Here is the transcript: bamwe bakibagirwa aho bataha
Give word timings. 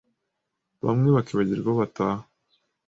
bamwe 0.85 1.09
bakibagirwa 1.15 1.67
aho 1.71 1.77
bataha 1.83 2.21